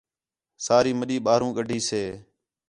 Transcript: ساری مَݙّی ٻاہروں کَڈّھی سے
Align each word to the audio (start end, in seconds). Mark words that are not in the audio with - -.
ساری 0.65 0.91
مَݙّی 0.99 1.17
ٻاہروں 1.25 1.51
کَڈّھی 1.57 1.79
سے 1.89 2.03